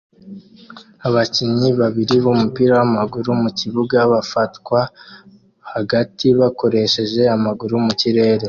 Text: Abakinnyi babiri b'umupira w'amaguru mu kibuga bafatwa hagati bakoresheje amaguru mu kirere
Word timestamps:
Abakinnyi 1.07 1.69
babiri 1.81 2.15
b'umupira 2.23 2.73
w'amaguru 2.79 3.29
mu 3.41 3.49
kibuga 3.59 3.97
bafatwa 4.13 4.79
hagati 5.73 6.25
bakoresheje 6.39 7.21
amaguru 7.37 7.75
mu 7.85 7.93
kirere 8.01 8.39